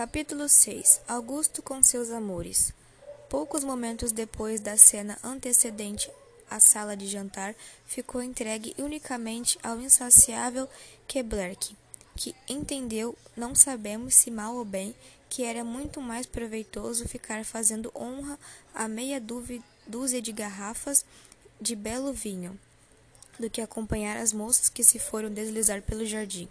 [0.00, 2.72] Capítulo 6 Augusto com seus amores
[3.28, 6.10] Poucos momentos depois da cena antecedente
[6.50, 10.66] à sala de jantar, ficou entregue unicamente ao insaciável
[11.06, 11.76] Keblerk,
[12.16, 14.94] que entendeu, não sabemos se mal ou bem,
[15.28, 18.38] que era muito mais proveitoso ficar fazendo honra
[18.74, 19.22] a meia
[19.86, 21.04] dúzia de garrafas
[21.60, 22.58] de belo vinho
[23.38, 26.48] do que acompanhar as moças que se foram deslizar pelo jardim.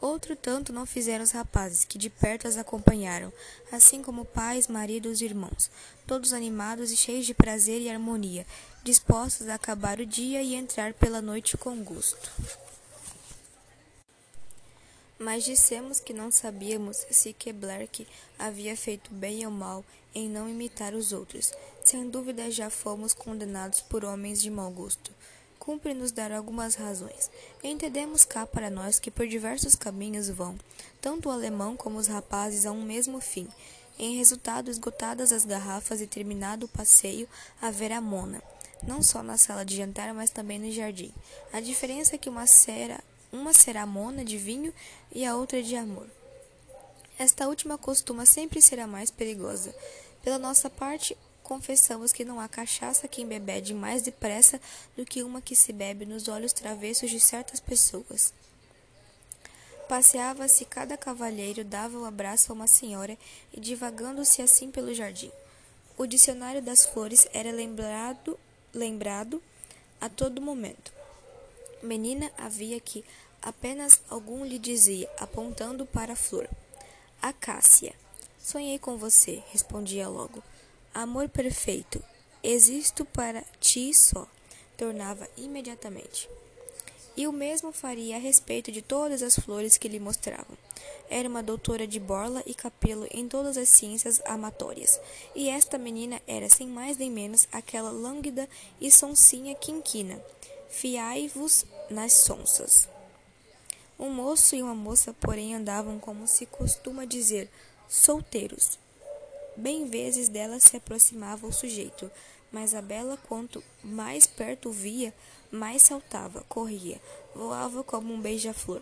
[0.00, 3.32] Outro tanto não fizeram os rapazes, que de perto as acompanharam,
[3.72, 5.70] assim como pais, maridos e irmãos,
[6.06, 8.46] todos animados e cheios de prazer e harmonia,
[8.84, 12.30] dispostos a acabar o dia e entrar pela noite com gosto.
[15.18, 18.06] Mas dissemos que não sabíamos se Keblerk
[18.38, 21.52] havia feito bem ou mal em não imitar os outros.
[21.84, 25.10] Sem dúvida já fomos condenados por homens de mau gosto
[25.68, 27.30] cumpre-nos dar algumas razões.
[27.62, 30.58] Entendemos cá para nós que por diversos caminhos vão,
[30.98, 33.46] tanto o alemão como os rapazes, a um mesmo fim.
[33.98, 37.28] Em resultado, esgotadas as garrafas e terminado o passeio,
[37.60, 38.42] haverá mona,
[38.82, 41.12] não só na sala de jantar, mas também no jardim.
[41.52, 44.72] A diferença é que uma será, uma será mona de vinho
[45.12, 46.06] e a outra de amor.
[47.18, 49.74] Esta última costuma sempre ser a mais perigosa.
[50.22, 51.14] Pela nossa parte,
[51.48, 54.60] confessamos que não há cachaça que embebede mais depressa
[54.94, 58.34] do que uma que se bebe nos olhos travessos de certas pessoas.
[59.88, 63.16] Passeava-se cada cavalheiro, dava um abraço a uma senhora
[63.50, 65.32] e divagando-se assim pelo jardim.
[65.96, 68.38] O dicionário das flores era lembrado,
[68.74, 69.42] lembrado
[69.98, 70.92] a todo momento.
[71.82, 73.02] Menina havia que
[73.40, 76.46] apenas algum lhe dizia, apontando para a flor.
[77.22, 77.94] Acácia.
[78.38, 80.42] Sonhei com você, respondia logo.
[80.94, 82.02] Amor perfeito,
[82.42, 84.26] existo para ti só,
[84.76, 86.28] tornava imediatamente.
[87.16, 90.56] E o mesmo faria a respeito de todas as flores que lhe mostravam.
[91.10, 95.00] Era uma doutora de borla e capelo em todas as ciências amatórias,
[95.34, 98.48] e esta menina era, sem mais nem menos, aquela lânguida
[98.80, 100.22] e sonsinha quinquina.
[100.68, 102.88] Fiai-vos nas sonsas.
[103.98, 107.50] Um moço e uma moça, porém, andavam, como se costuma dizer,
[107.88, 108.78] solteiros,
[109.58, 112.08] Bem vezes dela se aproximava o sujeito,
[112.52, 115.12] mas a bela, quanto mais perto via,
[115.50, 117.00] mais saltava, corria,
[117.34, 118.80] voava como um beija-flor,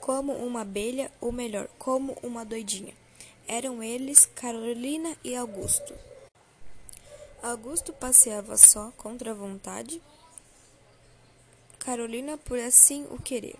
[0.00, 2.92] como uma abelha, ou melhor, como uma doidinha.
[3.46, 5.94] Eram eles Carolina e Augusto.
[7.40, 10.02] Augusto passeava só, contra a vontade,
[11.78, 13.54] Carolina por assim o querer.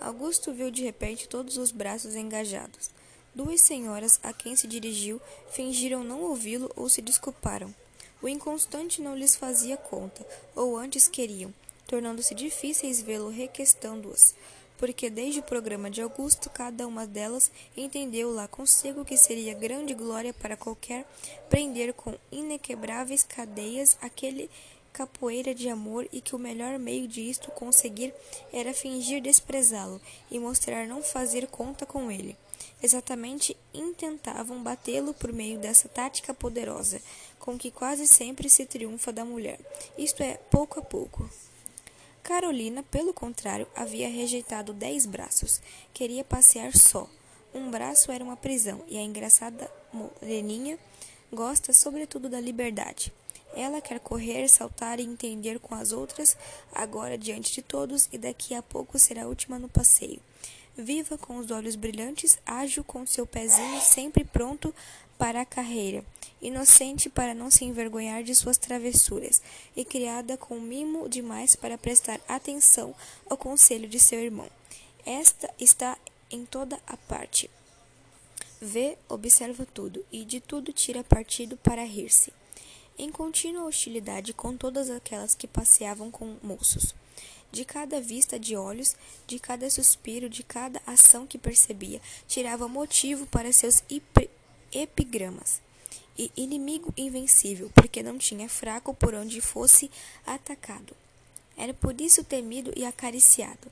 [0.00, 2.90] Augusto viu de repente todos os braços engajados.
[3.32, 5.20] Duas senhoras a quem se dirigiu
[5.52, 7.72] fingiram não ouvi-lo ou se desculparam.
[8.20, 11.54] O inconstante não lhes fazia conta, ou antes queriam,
[11.86, 14.34] tornando-se difíceis vê-lo requestando-as,
[14.76, 19.94] porque desde o programa de Augusto cada uma delas entendeu lá consigo que seria grande
[19.94, 21.06] glória para qualquer
[21.48, 24.50] prender com inequebráveis cadeias aquele
[24.92, 28.12] capoeira de amor e que o melhor meio de isto conseguir
[28.52, 32.36] era fingir desprezá-lo e mostrar não fazer conta com ele.
[32.82, 37.00] Exatamente intentavam batê-lo por meio dessa tática poderosa,
[37.38, 39.60] com que quase sempre se triunfa da mulher,
[39.98, 41.28] isto é, pouco a pouco.
[42.22, 45.60] Carolina, pelo contrário, havia rejeitado dez braços.
[45.92, 47.08] Queria passear só.
[47.52, 50.78] Um braço era uma prisão, e a engraçada moreninha
[51.32, 53.12] gosta sobretudo da liberdade.
[53.54, 56.36] Ela quer correr, saltar e entender com as outras,
[56.72, 60.20] agora diante de todos, e daqui a pouco será a última no passeio
[60.80, 64.74] viva com os olhos brilhantes, ágil com seu pezinho sempre pronto
[65.18, 66.04] para a carreira,
[66.40, 69.42] inocente para não se envergonhar de suas travessuras,
[69.76, 72.94] e criada com mimo demais para prestar atenção
[73.28, 74.48] ao conselho de seu irmão.
[75.04, 75.98] Esta está
[76.30, 77.50] em toda a parte.
[78.60, 82.32] Vê, observa tudo, e de tudo tira partido para rir-se.
[82.98, 86.94] Em contínua hostilidade com todas aquelas que passeavam com moços
[87.52, 88.96] de cada vista de olhos,
[89.26, 93.82] de cada suspiro, de cada ação que percebia, tirava motivo para seus
[94.72, 95.60] epigramas.
[96.18, 99.90] E inimigo invencível, porque não tinha fraco por onde fosse
[100.26, 100.94] atacado.
[101.56, 103.70] Era por isso temido e acariciado.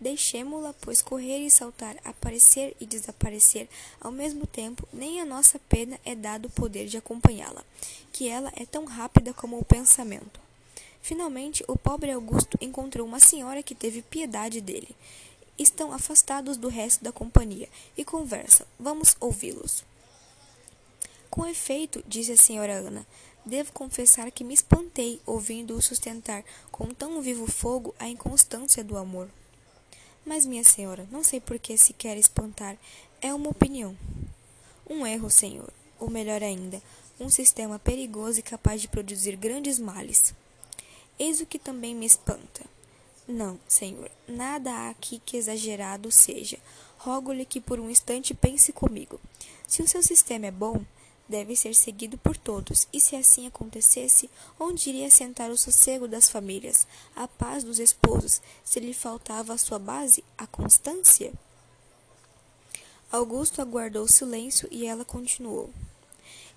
[0.00, 3.68] Deixemo-la, pois, correr e saltar, aparecer e desaparecer
[4.00, 7.62] ao mesmo tempo, nem a nossa pena é dado o poder de acompanhá-la,
[8.10, 10.39] que ela é tão rápida como o pensamento.
[11.02, 14.94] Finalmente, o pobre Augusto encontrou uma senhora que teve piedade dele.
[15.58, 18.66] Estão afastados do resto da companhia e conversam.
[18.78, 19.84] Vamos ouvi-los.
[21.30, 23.06] Com efeito, disse a senhora Ana,
[23.44, 29.28] devo confessar que me espantei ouvindo-o sustentar com tão vivo fogo a inconstância do amor.
[30.24, 32.76] Mas, minha senhora, não sei por que se quer espantar.
[33.22, 33.96] É uma opinião.
[34.88, 35.72] Um erro, senhor.
[35.98, 36.82] Ou melhor ainda,
[37.18, 40.34] um sistema perigoso e capaz de produzir grandes males.
[41.20, 42.64] Eis o que também me espanta.
[43.28, 46.58] Não, senhor, nada há aqui que exagerado seja.
[46.96, 49.20] Rogo-lhe que por um instante pense comigo.
[49.68, 50.82] Se o seu sistema é bom,
[51.28, 56.30] deve ser seguido por todos, e se assim acontecesse, onde iria sentar o sossego das
[56.30, 61.34] famílias, a paz dos esposos, se lhe faltava a sua base, a constância?
[63.12, 65.68] Augusto aguardou silêncio e ela continuou.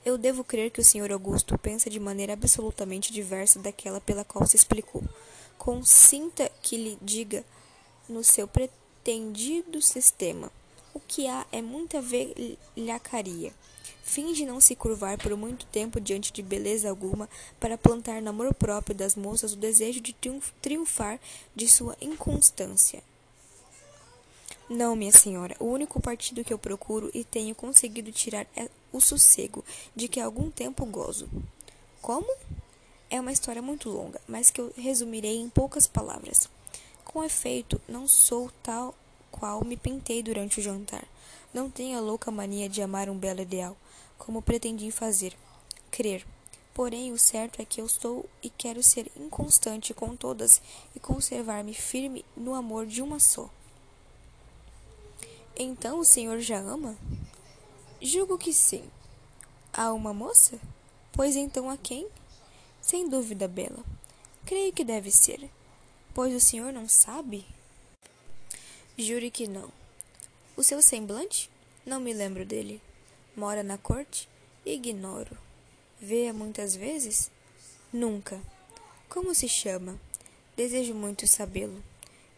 [0.05, 4.45] Eu devo crer que o senhor Augusto pensa de maneira absolutamente diversa daquela pela qual
[4.45, 5.01] se explicou.
[5.57, 7.45] Consinta que lhe diga
[8.09, 10.51] no seu pretendido sistema.
[10.93, 13.53] O que há é muita velhacaria.
[14.03, 18.53] Finge não se curvar por muito tempo diante de beleza alguma para plantar no amor
[18.53, 20.13] próprio das moças o desejo de
[20.61, 21.17] triunfar
[21.55, 23.01] de sua inconstância.
[24.69, 29.01] Não, minha senhora, o único partido que eu procuro e tenho conseguido tirar é o
[29.01, 29.63] sossego,
[29.95, 31.29] de que há algum tempo gozo.
[32.01, 32.27] Como?
[33.09, 36.49] É uma história muito longa, mas que eu resumirei em poucas palavras.
[37.03, 38.95] Com efeito, não sou tal
[39.29, 41.05] qual me pintei durante o jantar.
[41.53, 43.77] Não tenho a louca mania de amar um belo ideal
[44.17, 45.35] como pretendi fazer,
[45.91, 46.25] crer.
[46.73, 50.61] Porém, o certo é que eu sou e quero ser inconstante com todas
[50.95, 53.49] e conservar-me firme no amor de uma só.
[55.55, 56.97] Então o senhor já ama?
[58.01, 58.83] Julgo que sim.
[59.71, 60.59] A uma moça?
[61.11, 62.07] Pois então a quem?
[62.81, 63.83] Sem dúvida, Bela.
[64.45, 65.49] Creio que deve ser.
[66.13, 67.45] Pois o senhor não sabe?
[68.97, 69.71] Jure que não.
[70.57, 71.51] O seu semblante?
[71.85, 72.81] Não me lembro dele.
[73.35, 74.27] Mora na corte?
[74.65, 75.37] Ignoro.
[76.01, 77.31] Vê-a muitas vezes?
[77.91, 78.41] Nunca.
[79.07, 79.99] Como se chama?
[80.55, 81.83] Desejo muito sabê-lo.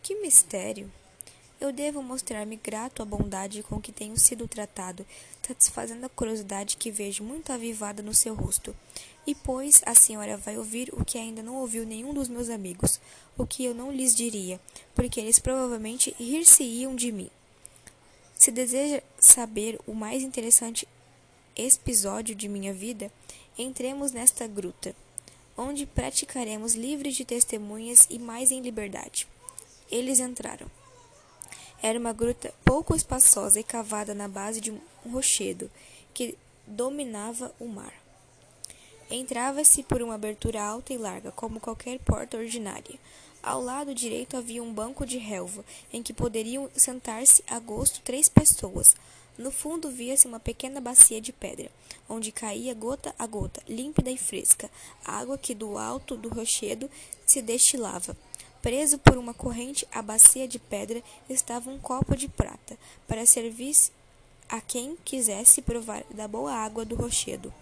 [0.04, 0.92] Que mistério!
[1.60, 5.06] Eu devo mostrar-me grato à bondade com que tenho sido tratado,
[5.42, 8.76] satisfazendo a curiosidade que vejo muito avivada no seu rosto.
[9.26, 13.00] E pois a senhora vai ouvir o que ainda não ouviu nenhum dos meus amigos,
[13.38, 14.60] o que eu não lhes diria,
[14.94, 17.30] porque eles provavelmente rir-se-iam de mim.
[18.38, 20.88] Se deseja saber o mais interessante
[21.56, 23.10] episódio de minha vida,
[23.58, 24.94] entremos nesta gruta,
[25.58, 29.26] onde praticaremos livres de testemunhas e mais em liberdade.
[29.90, 30.70] Eles entraram.
[31.82, 34.80] Era uma gruta pouco espaçosa e cavada na base de um
[35.12, 35.70] rochedo
[36.14, 37.94] que dominava o mar.
[39.10, 43.00] Entrava-se por uma abertura alta e larga, como qualquer porta ordinária.
[43.44, 45.64] Ao lado direito havia um banco de relva,
[45.94, 48.96] em que poderiam sentar-se a gosto três pessoas.
[49.38, 51.70] No fundo via-se uma pequena bacia de pedra,
[52.10, 54.72] onde caía gota a gota, límpida e fresca,
[55.04, 56.90] água que do alto do rochedo
[57.28, 58.18] se destilava.
[58.66, 62.76] Preso por uma corrente à bacia de pedra estava um copo de prata,
[63.08, 63.76] para servir
[64.50, 67.54] a quem quisesse provar da boa água do rochedo.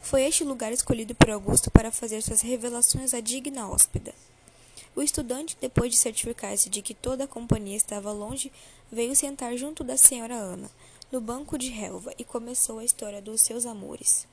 [0.00, 4.14] Foi este lugar escolhido por Augusto para fazer suas revelações à digna hóspeda.
[4.94, 8.50] O estudante, depois de certificar-se de que toda a companhia estava longe,
[8.90, 10.70] veio sentar junto da senhora Ana,
[11.12, 14.26] no banco de relva, e começou a história dos seus amores.